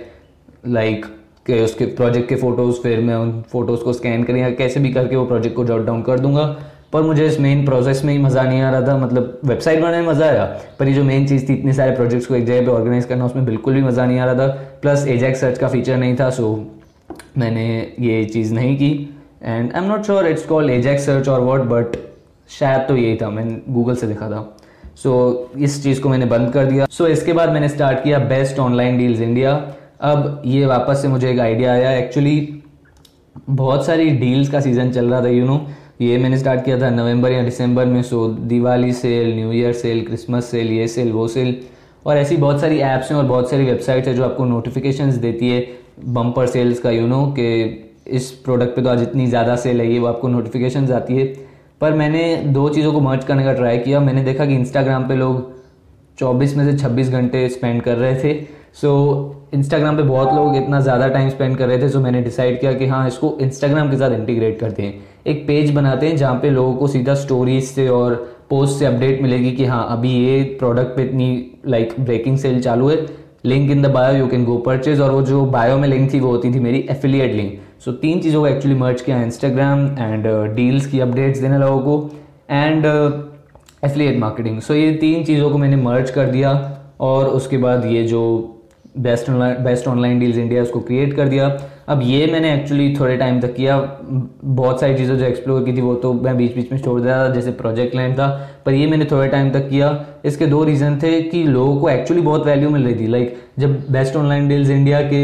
[0.67, 1.05] लाइक
[1.47, 4.93] कि उसके प्रोजेक्ट के फ़ोटोज़ फिर मैं उन फ़ोटोज़ को स्कैन करें या कैसे भी
[4.93, 6.45] करके वो प्रोजेक्ट को जॉट डाउन कर दूँगा।
[6.93, 10.01] पर मुझे इस मेन प्रोसेस में ही मज़ा नहीं आ रहा था मतलब वेबसाइट बनाने
[10.01, 10.45] में मज़ा आया,
[10.79, 13.25] पर ये जो मेन चीज़ थी, इतने सारे प्रोजेक्ट्स को एक जगह पे ऑर्गेनाइज करना,
[13.25, 14.47] उसमें बिल्कुल भी मज़ा नहीं आ रहा था।
[14.81, 16.55] प्लस एजैक सर्च का फीचर नहीं था सो
[17.37, 17.65] मैंने
[17.99, 18.91] ये चीज़ नहीं की।
[19.43, 21.97] And I am not sure it's called AJAX search और वॉट बट
[22.49, 24.57] शायद तो यही था, मैंने गूगल से देखा था।
[24.97, 25.11] सो
[25.53, 28.19] so, इस चीज़ को मैंने बंद कर दिया। सो so, इसके बाद मैंने स्टार्ट किया
[28.27, 29.53] बेस्ट ऑनलाइन डील्स इंडिया
[30.01, 32.63] अब ये वापस से मुझे एक आइडिया आया। एक्चुअली
[33.49, 35.67] बहुत सारी डील्स का सीज़न चल रहा था यू you नो know,
[36.01, 40.03] ये मैंने स्टार्ट किया था नवंबर या दिसंबर में। So Diwali sale new year sale
[40.05, 41.55] Christmas sale ये सेल वो सेल
[42.05, 45.49] और ऐसी बहुत सारी ऐप्स हैं और बहुत सारी वेबसाइट्स हैं जो आपको नोटिफिकेशंस देती
[45.49, 45.65] है
[46.09, 47.49] बम्पर सेल्स का यू नो कि
[48.11, 51.25] इस प्रोडक्ट पे तो आज इतनी ज़्यादा सेल है ये वो आपको नोटिफिकेशन आती है।
[51.83, 55.15] पर मैंने दो चीज़ों को मर्ज करने का ट्राई किया। मैंने देखा कि इंस्टाग्राम पे
[55.15, 55.51] लोग
[56.17, 58.33] 24 में से 26 घंटे स्पेंड कर रहे थे।
[58.73, 62.03] सो so, इंस्टाग्राम पे बहुत लोग इतना ज़्यादा टाइम स्पेंड कर रहे थे सो so
[62.03, 66.07] मैंने डिसाइड किया कि हाँ इसको इंस्टाग्राम के साथ इंटीग्रेट करते हैं। एक पेज बनाते
[66.07, 68.15] हैं जहाँ पे लोगों को सीधा स्टोरीज से और
[68.49, 71.29] पोस्ट से अपडेट मिलेगी कि हाँ अभी ये प्रोडक्ट पे इतनी
[71.67, 72.97] लाइक ब्रेकिंग सेल चालू है।
[73.45, 76.19] Link in the bio you can go purchase और वो जो बायो में लिंक थी
[76.19, 79.79] वो होती थी मेरी एफिलिएट लिंक सो so, तीन चीज़ों को एक्चुअली मर्ज किया इंस्टाग्राम
[79.99, 82.11] एंड डील्स की अपडेट्स देने लोगों को
[82.49, 86.51] एंड एफिलिएट मार्केटिंग सो ये तीन चीज़ों को मैंने मर्ज कर दिया
[87.01, 88.21] और उसके बाद ये जो
[88.97, 91.47] best online best online deals India उसको क्रिएट कर दिया।
[91.89, 93.77] अब ये मैंने एक्चुअली थोड़े टाइम तक किया।
[94.45, 97.17] बहुत सारी चीज़ें जो एक्सप्लोर की थी वो तो मैं बीच बीच में छोड़ दिया
[97.17, 98.27] था जैसे प्रोजेक्ट लैंड था
[98.65, 99.93] पर ये मैंने थोड़े टाइम तक किया।
[100.25, 103.79] इसके दो रीज़न थे कि लोगों को एक्चुअली बहुत वैल्यू मिल रही थी। लाइक जब
[103.91, 105.23] बेस्ट ऑनलाइन डील्स इंडिया के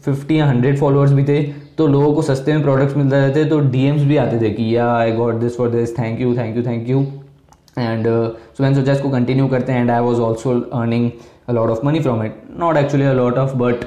[0.00, 1.42] फिफ्टी या हंड्रेड फॉलोअर्स भी थे
[1.78, 4.90] तो लोगों को सस्ते में प्रोडक्ट्स मिलते रहते तो डीएम्स भी आते थे कि, yeah
[4.94, 7.00] I got this for this thank you thank you thank you
[7.78, 11.10] and so मैंने सोचा इसको कंटिन्यू करते हैं and I was also earning
[11.48, 13.84] a lot of money from it not actually a lot of but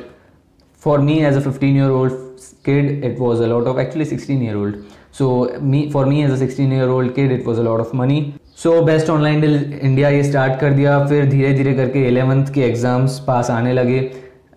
[0.81, 2.27] for me as a fifteen year old
[2.63, 4.75] kid, it was a lot of, actually 16 year old
[5.11, 7.93] so, me, for me as a 16 year old kid, it was a lot of
[7.93, 8.21] money.
[8.59, 12.61] So best online deal India ये start कर दिया, फिर धीरे धीरे करके eleventh के
[12.61, 13.99] exams पास आने लगे।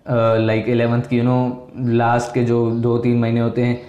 [0.05, 3.81] लाइक एलेवंथ की यू नो लास्ट के जो दो तीन महीने होते हैं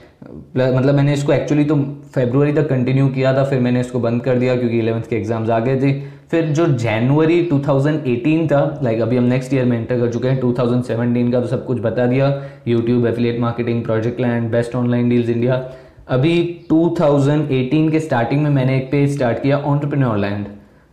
[0.56, 1.76] मतलब मैंने इसको एक्चुअली तो
[2.14, 5.50] फेब्रुवरी तक कंटिन्यू किया था, फिर मैंने इसको बंद कर दिया क्योंकि इलेवंथ के एग्ज़ाम्स
[5.50, 5.92] आ गए थे।
[6.30, 10.40] फिर जो जनवरी 2018 था लाइक अभी हम नेक्स्ट ईयर में एंटर कर चुके हैं
[10.40, 12.28] 2017 का तो सब कुछ बता दिया।
[12.68, 15.62] YouTube affiliate marketing project land best online deals India
[16.08, 16.36] अभी
[16.72, 20.46] 2018 के स्टार्टिंग में मैंने एक पेज स्टार्ट किया ऑन्टरप्रीन्योर लैंड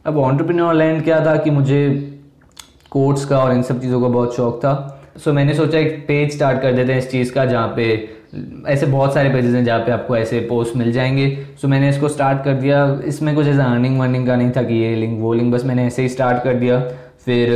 [0.06, 1.84] अब ऑन्टरप्रीन्योर लैंड क्या था कि मुझे
[2.92, 4.74] कोर्ट्स का और इन सब चीज़ों का बहुत शौक था।
[5.18, 7.86] सो so, मैंने सोचा एक पेज स्टार्ट कर देते हैं इस चीज़ का जहाँ पे
[8.68, 12.10] ऐसे बहुत सारे पेजेस हैं जहाँ पे आपको ऐसे पोस्ट मिल जाएँगे। सो मैंने इसको
[12.10, 15.34] स्टार्ट कर दिया। इसमें कुछ ऐसा अर्निंग वर्निंग का नहीं था कि ये लिंक वो
[15.34, 16.80] लिंक बस मैंने ऐसे ही स्टार्ट कर दिया।
[17.26, 17.50] फिर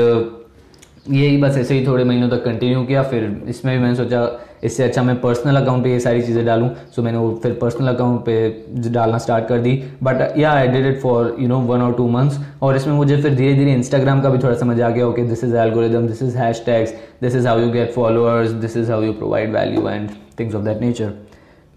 [1.06, 4.28] यही बस ऐसे ही थोड़े महीनों तक कंटिन्यू किया, फिर इसमें भी मैंने सोचा,
[4.64, 7.88] इससे अच्छा मैं पर्सनल अकाउंट पे ये सारी चीज़ें डालूँ। सो मैंने वो फिर पर्सनल
[7.88, 11.82] अकाउंट पे डालना स्टार्ट कर दी। But yeah I did it for you know one
[11.82, 14.90] और टू मंथ्स और इसमें मुझे फिर धीरे धीरे इंस्टाग्राम का भी थोड़ा समझ आ
[14.90, 18.78] गया okay this is algorithm this is hashtags this is how you get followers this
[18.78, 21.14] is how you provide value and things of that nature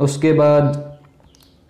[0.01, 0.85] उसके बाद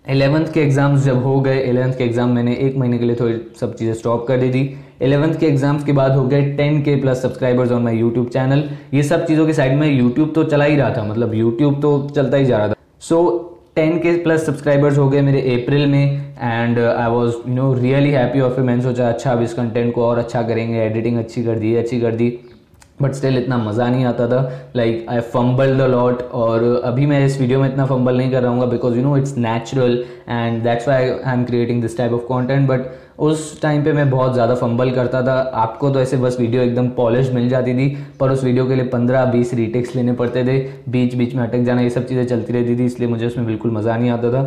[0.05, 3.39] एलेवंथ के एग्ज़ाम्स जब हो गए एलेवंथ के एग्ज़ाम मैंने एक महीने के लिए थोड़ी
[3.59, 4.63] सब चीज़ें स्टॉप कर दी थी।
[5.01, 8.63] इलेवंथ के एग्ज़ाम्स के बाद हो गए ten K plus subscribers on my YouTube channel
[8.93, 11.91] ये सब चीज़ों के साइड में यूट्यूब तो चला ही रहा था मतलब यूट्यूब तो
[12.15, 16.35] चलता ही जा रहा था। So ten K plus subscribers हो गए मेरे अप्रैल में
[16.41, 19.93] and I was you know really happy और फिर मैंने सोचा अच्छा अब इस कंटेंट
[19.95, 22.29] को और अच्छा करेंगे एडिटिंग अच्छी कर दी, अच्छी कर दी।
[23.01, 24.41] बट स्टिल इतना मज़ा नहीं आता था।
[24.75, 28.41] Like I fumble the lot और अभी मैं इस वीडियो में इतना फंबल नहीं कर
[28.43, 32.13] रहा हूँ because you know it's natural and that's why I am creating this type
[32.13, 32.85] of content but
[33.19, 36.87] उस टाइम पे मैं बहुत ज़्यादा फंबल करता था। आपको तो ऐसे बस वीडियो एकदम
[36.97, 37.87] पॉलिश मिल जाती थी,
[38.19, 40.57] पर उस वीडियो के लिए पंद्रह, बीस रीटेक्स लेने पड़ते थे।
[40.91, 43.71] बीच बीच में अटक जाना, ये सब चीज़ें चलती रहती थी, इसलिए मुझे उसमें बिल्कुल
[43.71, 44.43] मज़ा नहीं आता था।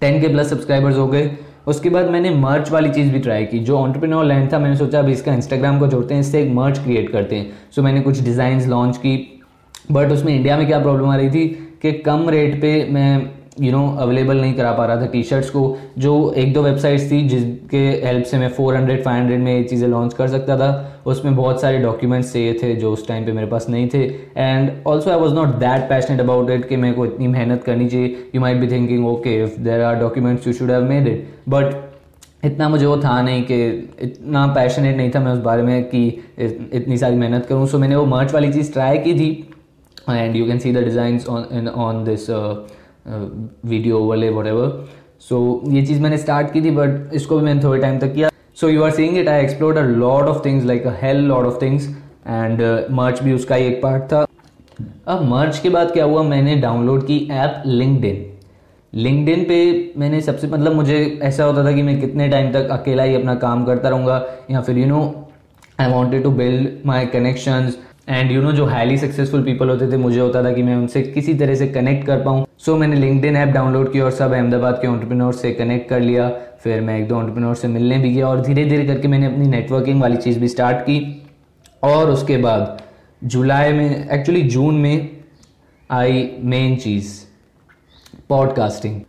[0.00, 1.30] टेन के प्लस सब्सक्राइबर्स हो गए।
[1.66, 4.98] उसके बाद मैंने मर्च वाली चीज़ भी ट्राई की जो ऑन्टरप्रिनोर लैंड था मैंने सोचा
[4.98, 8.00] अभी इसका इंस्टाग्राम को जोड़ते हैं इससे एक मर्च क्रिएट करते हैं। सो so, मैंने
[8.00, 9.16] कुछ डिज़ाइन लॉन्च की
[9.92, 11.46] बट उसमें इंडिया में क्या प्रॉब्लम आ रही थी
[11.82, 15.50] कि कम रेट पे मैं यू नो अवेलेबल नहीं करा पा रहा था टी शर्ट्स
[15.50, 19.86] को, जो एक दो वेबसाइट्स थी जिसके हेल्प से मैं 400 500 में ये चीज़ें
[19.88, 23.46] लॉन्च कर सकता था, उसमें बहुत सारे डॉक्यूमेंट्स चाहिए थे जो उस टाइम पे मेरे
[23.46, 24.02] पास नहीं थे।
[24.36, 27.88] And also I was not that passionate about it कि मेरे को इतनी मेहनत करनी
[27.88, 31.28] चाहिए। You might be thinking okay if there are documents you should have made it
[31.48, 31.74] but
[32.44, 33.64] इतना मुझे वो था नहीं कि
[34.02, 36.06] इतना पैशनेट नहीं था मैं उस बारे में कि
[36.38, 39.30] इतनी सारी मेहनत करूँ। सो so मैंने वो मर्च वाली चीज़ ट्राई की थी।
[40.10, 42.26] And you can see the design on on this
[43.06, 44.68] video वाले वट एवर
[45.20, 45.38] सो
[45.68, 48.28] ये चीज़ मैंने स्टार्ट की थी बट इसको भी मैंने थोड़े टाइम तक किया।
[48.60, 51.46] So you are seeing it I explored a lot of things like a hell lot
[51.46, 51.88] of things
[52.28, 52.62] and
[52.92, 54.26] merch भी उसका ही एक पार्ट था।
[55.06, 56.22] अब मर्च के बाद क्या हुआ?
[56.22, 58.30] मैंने डाउनलोड की ऐप लिंकड
[58.92, 63.02] लिंकड पे मैंने सबसे मतलब मुझे ऐसा होता था कि मैं कितने टाइम तक अकेला
[63.02, 65.00] ही अपना काम करता रहूँगा, या फिर you know
[65.80, 69.96] I wanted to build my connections and you know जो हाईली सक्सेसफुल पीपल होते थे
[69.96, 72.96] मुझे होता था कि मैं उनसे किसी तरह से कनेक्ट कर पाऊँ। सो so, मैंने
[72.96, 76.28] लिंकड ऐप डाउनलोड की और सब अहमदाबाद के ऑन्टरप्रिनोर से कनेक्ट कर लिया।
[76.60, 79.46] फिर मैं एक दो ऑन्टरप्रिनोर से मिलने भी गया और धीरे धीरे करके मैंने अपनी
[79.46, 81.26] नेटवर्किंग वाली चीज़ भी स्टार्ट की।
[81.82, 82.82] और उसके बाद
[83.24, 85.10] जुलाई में एक्चुअली जून में
[85.90, 87.14] आई मेन चीज़
[88.28, 89.00] पॉडकास्टिंग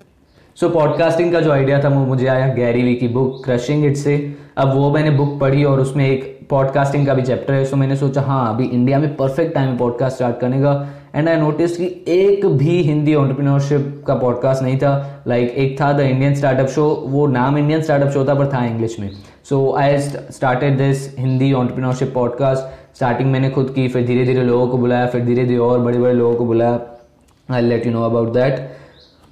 [0.56, 3.96] सो पॉडकास्टिंग का जो आइडिया था वो मुझे आया गैरी वी की बुक क्रशिंग इट
[3.98, 7.76] से। अब वो मैंने बुक पढ़ी और उसमें एक पॉडकास्टिंग का भी चैप्टर है सो
[7.76, 10.74] मैंने सोचा हाँ अभी इंडिया में परफेक्ट टाइम है पॉडकास्ट स्टार्ट करने का
[11.16, 15.82] एंड आई नोटिस कि एक भी हिंदी ऑन्टरप्रीनोरशिप का पॉडकास्ट नहीं था। लाइक like, एक
[15.82, 19.10] था द इंडियन स्टार्टअप शो वो नाम इंडियन स्टार्टअप शो था पर था इंग्लिश में।
[19.50, 24.68] So I started this Hindi entrepreneurship podcast starting मैंने खुद की फिर धीरे धीरे लोगों
[24.68, 26.80] को बुलाया फिर धीरे धीरे और बड़े बड़े लोगों को बुलाया।
[27.52, 28.70] I let you know about that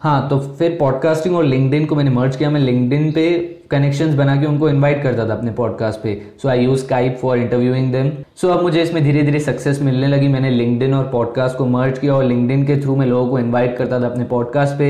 [0.01, 3.25] हाँ तो फिर पॉडकास्टिंग और लिंकडिन को मैंने मर्ज किया। मैं लिंकडिन पे
[3.71, 7.37] कनेक्शंस बना के उनको इनवाइट करता था अपने पॉडकास्ट पे। So I use Skype for
[7.37, 8.09] interviewing them
[8.41, 11.99] so अब मुझे इसमें धीरे धीरे सक्सेस मिलने लगी। मैंने लिंकडिन और पॉडकास्ट को मर्ज
[11.99, 14.89] किया और लिंकडिन के थ्रू मैं लोगों को इन्वाइट करता था अपने पॉडकास्ट पे।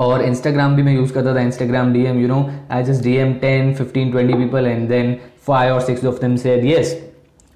[0.00, 3.14] और इंस्टाग्राम भी मैं यूज़ करता था। Instagram D M you know I just D
[3.16, 6.92] M ten fifteen twenty people and then five और six of them said yes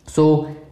[0.09, 0.27] so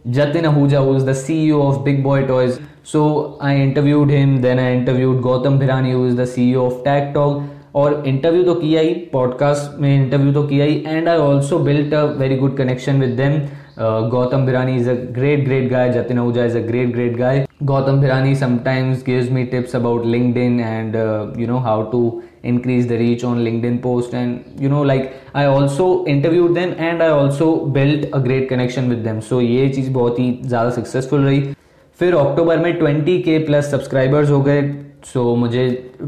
[0.07, 2.59] Jatin Ahuja, who is the CEO of Big Boy Toys.
[2.83, 7.13] So I interviewed him, then I interviewed Gautam Bhirani, who is the CEO of Tag
[7.13, 7.43] Talk.
[7.75, 11.93] और interview तो किया ही podcast में interview तो किया ही and I also built
[11.93, 13.33] a very good connection with them
[13.79, 17.99] Gautam Birani is a great great guy Jatin Ahuja is a great great guy Gautam
[18.01, 20.05] Birani sometimes gives me tips about
[20.37, 20.95] LinkedIn and
[21.39, 25.45] you know how to increase the reach on LinkedIn post and you know like I
[25.45, 29.91] also interview them and I also built a great connection with them so ये चीज़
[29.93, 31.41] बहुत ही ज़्यादा successful रही.
[31.99, 34.61] फिर अक्टूबर में twenty के plus subscribers हो गए.
[35.05, 35.63] सो so, मुझे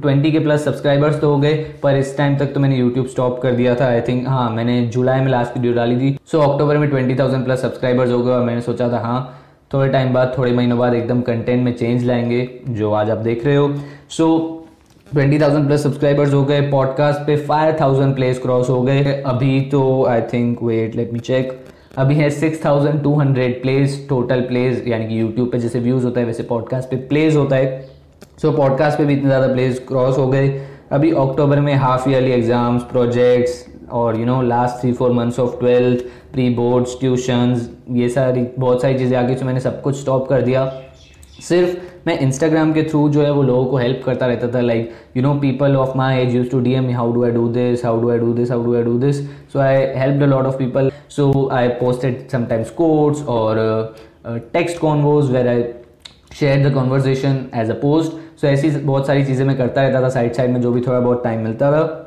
[0.05, 3.39] 20 के प्लस सब्सक्राइबर्स तो हो गए पर इस टाइम तक तो मैंने यूट्यूब स्टॉप
[3.41, 3.87] कर दिया था.
[3.87, 6.17] आई थिंक हाँ मैंने जुलाई में लास्ट वीडियो डाली थी.
[6.25, 9.19] सो so, अक्टूबर में 20,000 प्लस सब्सक्राइबर्स हो गए और मैंने सोचा था हाँ
[9.73, 13.45] थोड़े टाइम बाद थोड़े महीनों बाद एकदम कंटेंट में चेंज लाएँगे जो आज आप देख
[13.45, 13.73] रहे हो.
[14.09, 14.63] So
[15.07, 19.03] twenty thousand plus subscribers हो गए पॉडकास्ट पे फाइव थाउज़ेंड प्लेस क्रॉस हो गए.
[19.25, 21.57] अभी तो I think wait let me check
[21.97, 26.05] अभी है six thousand two hundred plays total plays यानी कि यूट्यूब पे जैसे व्यूज़
[26.05, 27.96] होता है वैसे पॉडकास्ट पे प्लेस होता है.
[28.41, 30.47] सो पॉडकास्ट पे भी इतने ज़्यादा प्लेस क्रॉस हो गए।
[30.91, 33.65] अभी अक्टूबर में हाफ़ ईयरली एग्ज़ाम्स प्रोजेक्ट्स
[33.99, 38.81] और you know last three four months of twelfth pre boards tuitions ये सारी, बहुत
[38.81, 40.65] सारी चीज़ें आ गई तो मैंने सब कुछ स्टॉप कर दिया।
[41.47, 41.75] सिर्फ़
[42.07, 45.23] मैं इंस्टाग्राम के थ्रू जो है वो लोगों को हेल्प करता रहता था। Like you
[45.23, 48.01] know people of my age use to D M how do I do this how
[48.01, 50.57] do I do this how do I do this so I help a lot of
[50.57, 53.95] people so I posted sometimes codes और
[54.53, 55.63] text convos where I
[56.39, 60.09] share the conversation as a post so ऐसी बहुत सारी चीज़ें मैं करता रहता था
[60.09, 62.03] side side में, जो भी थोड़ा बहुत टाइम मिलता था।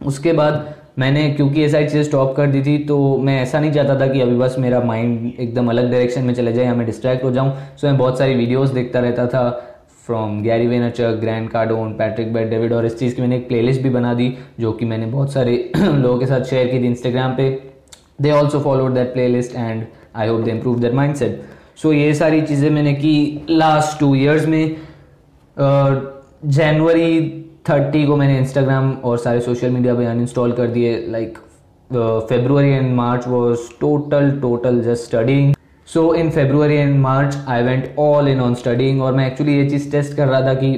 [0.00, 3.72] उसके बाद मैंने, क्योंकि ये सारी चीज़ें स्टॉप कर दी थी तो मैं ऐसा नहीं
[3.72, 6.86] चाहता था कि अभी बस मेरा माइंड एकदम अलग डायरेक्शन में चले जाए या मैं
[6.86, 9.48] डिस्ट्रैक्ट हो जाऊँ। सो मैं बहुत सारी वीडियोज़ देखता रहता था
[10.06, 13.82] from Gary Vaynerchuk Grant Cardone Patrick Bet David और इस चीज़ की मैंने एक प्लेलिस्ट
[13.82, 17.36] भी बना दी, जो कि मैंने बहुत सारे लोगों के साथ शेयर की थी इंस्टाग्राम
[17.36, 17.50] पे।
[18.20, 19.84] They also followed that playlist and
[20.16, 21.42] I hope they improve that mindset
[21.82, 24.76] so ये सारी चीज़ें मैंने की लास्ट टू ईयर्स में।
[26.46, 27.20] जनवरी
[27.68, 31.38] थर्टी को मैंने इंस्टाग्राम और सारे सोशल मीडिया पे अनइंस्टॉल कर दिए। Like
[31.90, 35.54] February and March was total total just studying
[35.88, 39.68] so in February and March I went all in on studying और मैं एक्चुअली ये
[39.70, 40.74] चीज़ टेस्ट कर रहा था कि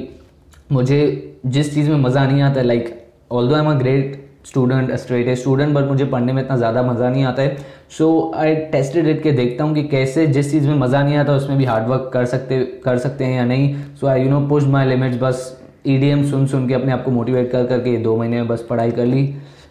[0.71, 1.01] मुझे
[1.45, 2.89] जिस चीज़ में मज़ा नहीं आता like
[3.31, 6.81] all though am a great student straight है स्टूडेंट बट मुझे पढ़ने में इतना ज़्यादा
[6.83, 7.57] मज़ा नहीं आता है।
[7.97, 11.33] सो आई टेस्टेड इट के देखता हूँ कि कैसे जिस चीज़ में मज़ा नहीं आता,
[11.33, 14.63] उसमें भी हार्डवर्क कर सकते कर सकते हैं या नहीं। So I you know push
[14.65, 17.97] my limits बस ई डी एम सुन सुन के अपने आप को मोटिवेट कर करके
[17.99, 19.27] दो महीने में बस पढ़ाई कर ली।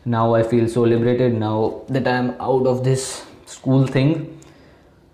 [0.07, 3.05] Now I feel so liberated now that I am out of this
[3.49, 4.15] school thing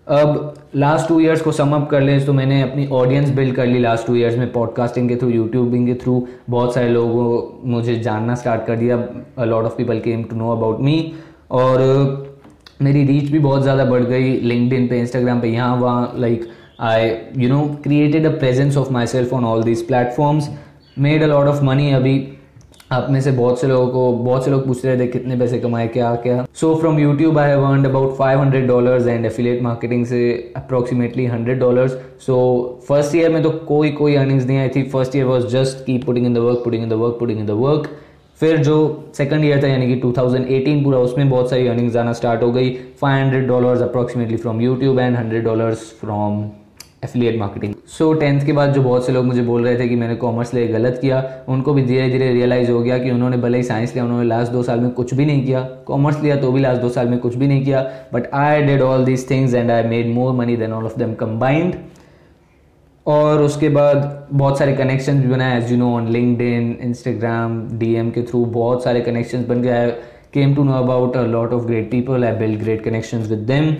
[0.09, 3.65] अब लास्ट टू इयर्स को सम अप कर लें तो मैंने अपनी ऑडियंस बिल्ड कर
[3.65, 7.95] ली लास्ट टू इयर्स में पॉडकास्टिंग के थ्रू यूट्यूबिंग के थ्रू बहुत सारे लोगों मुझे
[7.95, 8.97] जानना स्टार्ट कर दिया
[9.37, 11.13] a lot of people came to know about me
[11.51, 11.83] और
[12.81, 16.47] मेरी रीच भी बहुत ज़्यादा बढ़ गई लिंकड पे इंस्टाग्राम पे, यहाँ वहाँ like
[16.79, 20.49] I you know created a presence of my self on all these platforms
[20.99, 22.17] made a lot of money अभी
[22.91, 25.57] आप में से बहुत से लोगों को, बहुत से लोग पूछ रहे थे कितने पैसे
[25.59, 30.05] कमाए, क्या क्या। So from YouTube I have earned about 500 dollars and affiliate marketing
[30.05, 30.21] से
[30.57, 31.91] approximately 100 dollars
[32.25, 32.37] so
[32.87, 36.05] first year में तो कोई कोई अर्निंग्स नहीं आई थी। First year was just keep
[36.05, 37.89] putting in the work putting in the work putting in the work
[38.41, 38.77] फिर जो
[39.17, 42.69] सेकंड ईयर था, यानी कि 2018 पूरा, उसमें बहुत सारी अर्निंग्स आना स्टार्ट हो गई।
[43.01, 46.43] 500 dollars approximately from YouTube and 100 dollars from
[47.03, 49.95] affiliate marketing so tenth के बाद जो बहुत से लोग मुझे बोल रहे थे कि
[49.95, 53.57] मैंने कॉमर्स लिए गलत किया, उनको भी धीरे धीरे रियलाइज़ हो गया कि उन्होंने भले
[53.57, 56.51] ही साइंस लिया, उन्होंने लास्ट दो साल में कुछ भी नहीं किया। कॉमर्स लिया तो
[56.51, 57.81] भी लास्ट दो साल में कुछ भी नहीं किया।
[58.13, 61.13] But I did all these things and I made more money than all of them
[61.15, 61.75] combined
[63.05, 66.07] और उसके बाद बहुत सारे कनेक्शन भी बनाए as you know on
[66.41, 69.89] LinkedIn Instagram D के थ्रू बहुत सारे कनेक्शन बन गए।
[70.33, 73.73] Came to know about a lot of great people I build great connection with them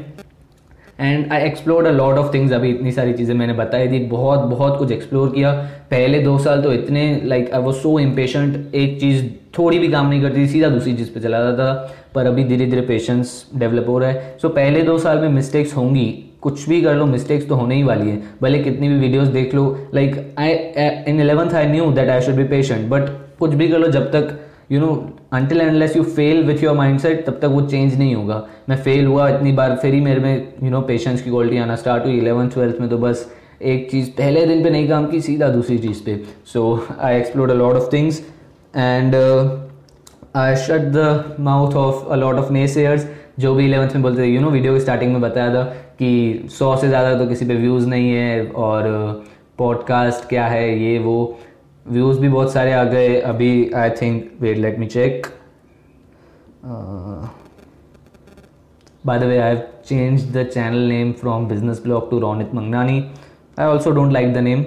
[1.00, 4.40] and I explore a lot of things अभी इतनी सारी चीज़ें मैंने बताई थी बहुत
[4.40, 5.52] बहुत कुछ एक्सप्लोर किया।
[5.92, 9.24] पहले दो साल तो इतने like I was so impatient एक चीज़
[9.58, 12.44] थोड़ी भी काम नहीं करती थी सीधा दूसरी चीज़ पे चला जाता था। पर अभी
[12.44, 16.08] धीरे धीरे पेशेंस डेवलप हो रहा है। सो so, पहले दो साल में मिस्टेक्स होंगी।
[16.42, 19.56] कुछ भी कर लो मिस्टेक्स तो होने ही वाली है। भले कितनी भी वीडियोस देख
[19.56, 20.54] लो। Like I
[21.08, 23.10] in eleventh I knew that I should be patient but
[23.40, 24.38] कुछ भी कर लो जब तक
[24.70, 24.88] you know
[25.34, 29.06] until endless you fail with your mindset तब तक वो चेंज नहीं होगा। मैं फेल
[29.06, 32.18] हुआ इतनी बार फिर ही मेरे में यू नो पेशेंस की क्वालिटी आना स्टार्ट हुई।
[32.18, 33.30] इलेवंथ ट्वेल्थ में तो बस
[33.64, 36.20] एक चीज़ पहले दिन पे नहीं काम की सीधा दूसरी चीज़ पे।
[36.54, 36.62] So
[37.00, 38.22] I explore a lot of things
[38.76, 39.16] and
[40.36, 43.08] I shut the mouth of a lot of naysayers
[43.40, 45.64] जो भी इलेवंथ में बोलते थे। यू नो वीडियो के स्टार्टिंग में बताया था
[46.00, 48.88] कि सौ से ज़्यादा तो किसी पे व्यूज़ नहीं है और
[49.58, 51.40] पॉडकास्ट uh, क्या है ये वो।
[51.92, 53.20] व्यूज़ भी बहुत सारे आ गए.
[53.22, 55.28] अभी I think wait let me check
[59.06, 63.04] by the way I have change the channel name from business blog to Ronit Mangnani
[63.60, 64.66] I also don't like the name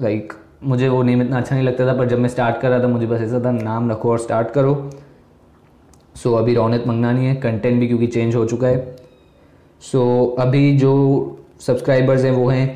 [0.00, 0.32] like
[0.64, 2.88] मुझे वो नेम इतना अच्छा नहीं लगता था पर जब मैं स्टार्ट कर रहा था
[2.88, 4.74] मुझे बस ऐसा था नाम रखो और स्टार्ट करो.
[6.16, 7.34] सो so, अभी रौनित मंगनानी है.
[7.34, 8.96] कंटेंट भी क्योंकि चेंज हो चुका है.
[9.82, 10.92] सो so, अभी जो
[11.60, 12.66] सब्सक्राइबर्स हैं वो हैं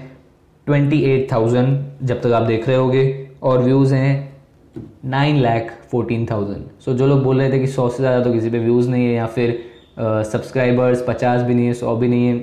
[0.66, 3.25] ट्वेंटी एट थाउज़ेंड जब तक आप देख रहे होगे.
[3.46, 4.37] और व्यूज़ हैं
[5.04, 8.32] nine lakh fourteen thousand so जो लोग बोल रहे थे कि सौ से ज़्यादा तो
[8.32, 9.59] किसी पे व्यूज़ नहीं है या फिर
[9.98, 12.35] सब्सक्राइबर्स पचास भी नहीं है, सौ भी नहीं है।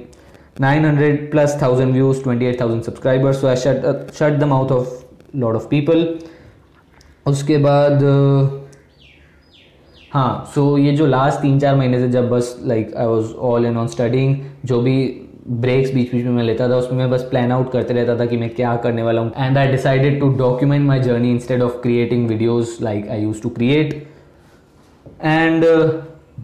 [0.62, 4.72] Nine hundred plus thousand views twenty eight thousand subscribers so I shut shut the mouth
[4.72, 5.02] of
[5.36, 6.08] lot of people
[7.26, 8.04] उसके बाद
[10.12, 13.34] हाँ सो so ये जो लास्ट तीन चार महीने से जब बस like I was
[13.34, 14.36] all in on studying
[14.66, 14.98] जो भी
[15.48, 18.26] ब्रेक्स बीच बीच में मैं लेता था उसमें मैं बस प्लान आउट करते रहता था
[18.26, 19.32] कि मैं क्या करने वाला हूँ.
[19.38, 23.50] And I decided to document my journey instead of creating videos like I use to
[23.50, 23.94] create
[25.24, 25.66] and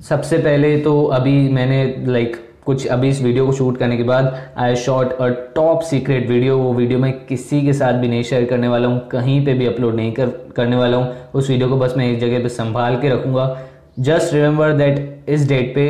[0.10, 4.04] सबसे पहले तो अभी मैंने लाइक like, कुछ अभी इस वीडियो को शूट करने के
[4.04, 8.24] बाद I shot a top secret video वो वीडियो मैं किसी के साथ भी नहीं
[8.24, 11.14] शेयर करने वाला हूँ कहीं पे भी अपलोड नहीं कर करने वाला हूँ.
[11.34, 13.58] उस वीडियो को बस मैं एक जगह पे संभाल के रखूँगा.
[14.00, 15.88] जस्ट रिमेंबर दैट इस डेट पे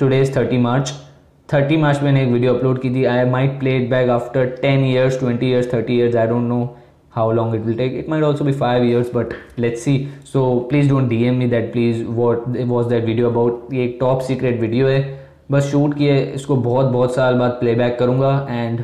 [0.00, 0.92] today is thirty March
[1.52, 4.84] thirty March मैंने एक वीडियो अपलोड की थी। I might play it back after ten
[4.84, 6.60] years twenty years thirty years I don't know
[7.12, 10.44] how long it will take it might also be five years but let's see so
[10.68, 14.20] please don't D M me that please what was that video about ये एक top
[14.20, 18.80] secret video है। बस shoot किए, इसको बहुत बहुत साल बाद प्ले बैक करूँगा and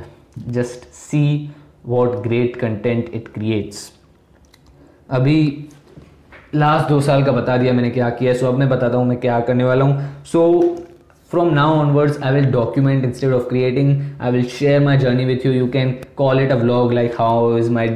[0.49, 1.51] just see
[1.87, 3.91] what great content it creates
[5.11, 5.69] अभी
[6.55, 9.19] लास्ट दो साल का बता दिया मैंने क्या किया सो अब मैं बताता हूँ मैं
[9.21, 10.45] क्या करने वाला हूँ। सो
[11.34, 13.90] from now onwards i will document instead of creating
[14.20, 17.56] i will share my journey with you you can call it a vlog like how
[17.62, 17.88] is my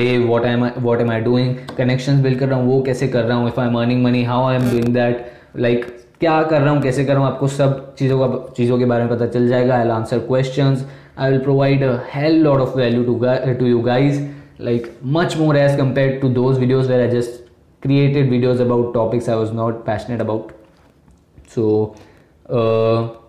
[0.00, 3.04] day what am i what am i doing connections build kar raha hu wo kaise
[3.16, 5.24] kar raha hu if i'm earning money how i am doing that
[5.68, 8.84] like क्या कर रहा हूँ कैसे कर रहा हूँ आपको सब चीज़ों का चीज़ों के
[8.92, 10.76] बारे में पता चल जाएगा I answer question
[11.18, 13.18] I will provide a hell lot of value to
[13.58, 14.24] to you guys
[14.58, 17.42] like much more as compared to those videos where I just
[17.82, 20.52] created videos about topics I was not passionate about.
[21.48, 21.94] So,
[22.51, 23.21] uh,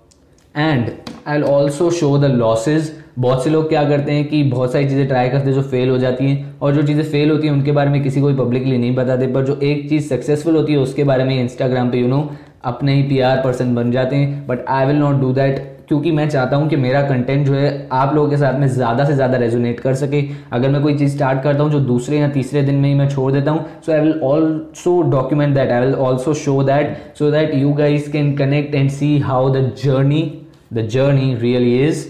[1.37, 5.09] I'll also show the losses बहुत से लोग क्या करते हैं कि बहुत सारी चीज़ें
[5.09, 7.73] ट्राई करते हैं जो फेल हो जाती हैं और जो चीज़ें फेल होती हैं उनके
[7.73, 10.79] बारे में किसी को भी पब्लिकली नहीं बताते पर जो एक चीज़ सक्सेसफुल होती है
[10.79, 12.31] उसके बारे में इंस्टाग्राम पे यू you नो know,
[12.65, 16.11] अपने ही पी आर पर्सन बन जाते हैं। But I will not do that क्योंकि
[16.13, 19.15] मैं चाहता हूँ कि मेरा कंटेंट जो है आप लोगों के साथ में ज़्यादा से
[19.15, 22.63] ज़्यादा रेजोनेट कर सके। अगर मैं कोई चीज़ स्टार्ट करता हूँ जो दूसरे या तीसरे
[22.63, 25.95] दिन में ही मैं छोड़ देता हूँ so I will also document that I will
[26.07, 30.23] also show that so that you guys can connect and see how the journey
[30.73, 32.07] the journey really is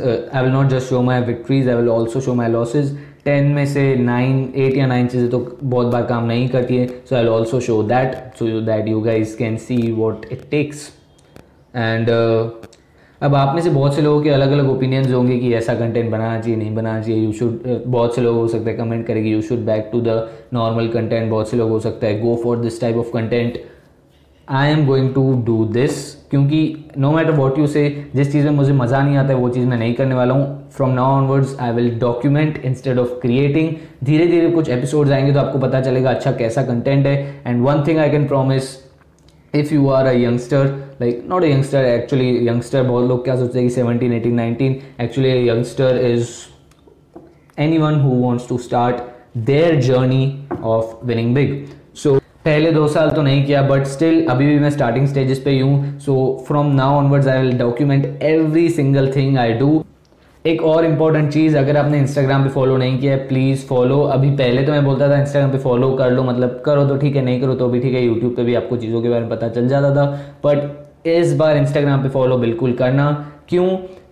[0.00, 3.64] I will not just show my victories I will also show my losses ten में
[3.66, 7.26] से nine eight या nine चीज़ें तो बहुत बार काम नहीं करती है so I
[7.26, 10.88] also show that so that you guys can see what it takes
[11.74, 12.10] and
[13.20, 16.10] अब आप में से बहुत से लोगों के अलग अलग ओपिनियंस होंगे कि ऐसा कंटेंट
[16.10, 19.30] बनाना चाहिए, नहीं बनाना चाहिए। यू शुड बहुत से लोग हो सकते हैं कमेंट करेंगे
[19.30, 22.58] you should back to the normal content बहुत से लोग हो सकता है go for
[22.58, 23.58] this type of content
[24.48, 26.60] I am going to do this क्योंकि
[26.98, 27.82] no matter what you say
[28.14, 30.70] जिस चीज़ में मुझे मज़ा नहीं आता है, वो चीज़ मैं नहीं करने वाला हूँ।
[30.70, 35.40] From now onwards I will document instead of creating धीरे धीरे कुछ एपिसोड्स आएँगे तो
[35.40, 38.76] आपको पता चलेगा अच्छा कैसा कंटेंट है। And one thing I can promise
[39.54, 43.58] if you are a youngster like not a youngster actually youngster बहुत लोग क्या सोचते
[43.58, 46.28] हैं कि seventeen eighteen nineteen actually youngster is
[47.78, 49.02] anyone who wants to start
[49.46, 50.24] their journey
[50.62, 54.70] of winning big so पहले दो साल तो नहीं किया बट स्टिल अभी भी मैं
[54.70, 56.16] स्टार्टिंग स्टेजेस पे हूँ so
[56.48, 59.84] from now onwards I will document every single thing I do
[60.44, 64.30] एक और इंपॉर्टेंट चीज़, अगर आपने इंस्टाग्राम पे फॉलो नहीं किया है प्लीज़ फॉलो अभी
[64.36, 67.22] पहले तो मैं बोलता था इंस्टाग्राम पे फॉलो कर लो मतलब करो तो ठीक है,
[67.24, 69.48] नहीं करो तो भी ठीक है यूट्यूब पे भी आपको चीज़ों के बारे में पता
[69.48, 70.06] चल जाता था।
[70.44, 73.10] बट इस बार इंस्टाग्राम पे फॉलो बिल्कुल करना।
[73.48, 73.68] क्यों?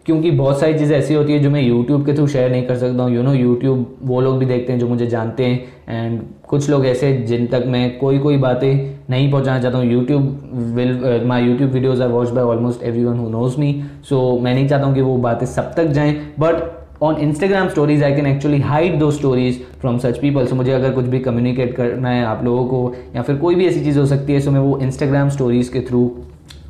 [0.07, 2.77] क्योंकि बहुत सारी चीज़ें ऐसी होती है जो मैं यूट्यूब के थ्रू शेयर नहीं कर
[2.77, 6.21] सकता हूँ। यू नो यूट्यूब वो लोग भी देखते हैं जो मुझे जानते हैं। एंड
[6.49, 11.25] कुछ लोग ऐसे जिन तक मैं कोई कोई बातें नहीं पहुँचाना चाहता हूँ। YouTube will
[11.27, 13.75] my YouTube videos are watch by almost everyone who knows me
[14.09, 16.63] so मैं नहीं चाहता हूँ कि वो बातें सब तक जाएँ। But
[17.03, 20.93] on Instagram stories I can actually hide those stories from such people so मुझे अगर
[20.93, 24.07] कुछ भी कम्युनिकेट करना है आप लोगों को, या फिर कोई भी ऐसी चीज़ हो
[24.07, 26.11] सकती है सो मैं वो इंस्टाग्राम स्टोरीज के थ्रू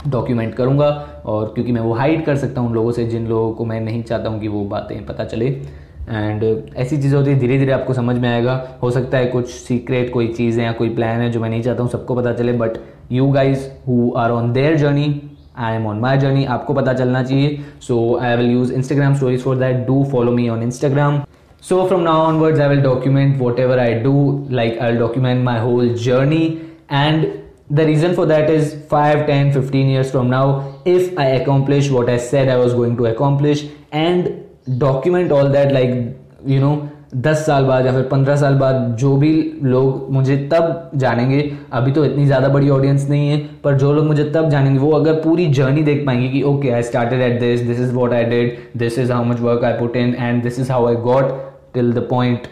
[0.08, 0.88] डॉक्यूमेंट करूँगा
[1.26, 3.80] और क्योंकि मैं वो हाइड कर सकता हूँ उन लोगों से जिन लोगों को मैं
[3.80, 6.44] नहीं चाहता हूँ कि वो बातें पता चले। एंड
[6.76, 10.12] ऐसी चीज़ें होती है धीरे धीरे आपको समझ में आएगा। हो सकता है कुछ सीक्रेट
[10.12, 12.78] कोई चीज़ या कोई प्लान है जो मैं नहीं चाहता हूँ, सबको पता चले। But
[13.12, 15.22] you guys who are on their journey
[15.58, 19.42] I am on my journey आपको पता चलना चाहिए। So I will use Instagram stories
[19.42, 21.22] for that do follow me on Instagram
[21.62, 24.10] so, from now onwards, i will document whatever i do.
[24.56, 26.60] Like, i'll document my whole journey.
[26.88, 27.24] And
[27.70, 32.08] the reason for that is 5 10 15 years from now, if i accomplish what
[32.08, 34.44] i said i was going to accomplish and
[34.78, 35.96] document all that, like,
[36.44, 36.76] you know,
[37.14, 39.30] दस साल बाद या फिर पंद्रह साल बाद जो भी
[39.62, 41.40] लोग मुझे तब जानेंगे,
[41.72, 44.90] अभी तो इतनी ज़्यादा बड़ी ऑडियंस नहीं है, पर जो लोग मुझे तब जानेंगे, वो
[44.92, 48.24] अगर पूरी जर्नी देख पाएँगे कि okay I started at this this is what I
[48.24, 51.32] did this is how much work I put in and this is how I got
[51.74, 52.48] till the point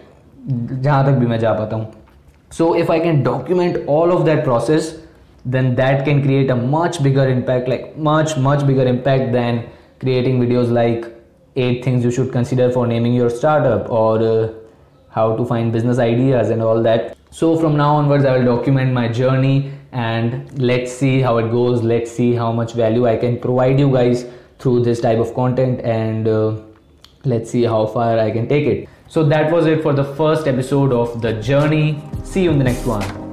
[0.51, 1.87] जहाँ तक भी मैं जा पाता हूँ।
[2.51, 4.93] So if I can document all of that process
[5.45, 9.69] then that can create a much bigger impact like much much bigger impact than
[10.01, 11.15] creating videos like
[11.57, 14.53] eight things you should consider for naming your startup or uh,
[15.11, 17.17] how to find business ideas and all that.
[17.31, 21.83] So from now onwards i will document my journey and let's see how it goes.
[21.83, 24.27] Let's see how much value i can provide you guys
[24.59, 26.57] through this type of content and uh,
[27.25, 28.89] let's see how far i can take it.
[29.09, 32.03] So that was it for the first episode of the journey.
[32.25, 33.24] See you in the next one